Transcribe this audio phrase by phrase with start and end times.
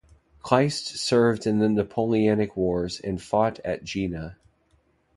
[0.43, 4.35] Kleist served in the Napoleonic Wars and fought at Jena.